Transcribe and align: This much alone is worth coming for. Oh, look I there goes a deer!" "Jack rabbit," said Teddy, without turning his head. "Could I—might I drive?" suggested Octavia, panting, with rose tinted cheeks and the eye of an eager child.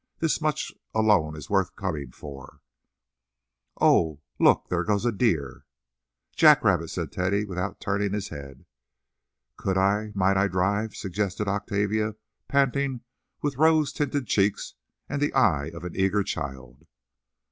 This 0.17 0.41
much 0.41 0.71
alone 0.95 1.35
is 1.35 1.47
worth 1.47 1.75
coming 1.75 2.09
for. 2.09 2.61
Oh, 3.79 4.19
look 4.39 4.63
I 4.65 4.69
there 4.71 4.83
goes 4.83 5.05
a 5.05 5.11
deer!" 5.11 5.67
"Jack 6.35 6.63
rabbit," 6.63 6.87
said 6.89 7.11
Teddy, 7.11 7.45
without 7.45 7.79
turning 7.79 8.11
his 8.13 8.29
head. 8.29 8.65
"Could 9.57 9.77
I—might 9.77 10.37
I 10.37 10.47
drive?" 10.47 10.95
suggested 10.95 11.47
Octavia, 11.47 12.15
panting, 12.47 13.01
with 13.43 13.57
rose 13.57 13.93
tinted 13.93 14.25
cheeks 14.25 14.73
and 15.07 15.21
the 15.21 15.35
eye 15.35 15.65
of 15.67 15.83
an 15.83 15.95
eager 15.95 16.23
child. 16.23 16.87